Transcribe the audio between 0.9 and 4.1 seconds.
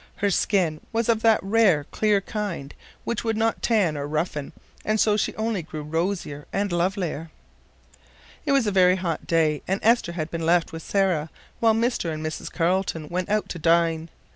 was of that rare, clear kind which would not tan or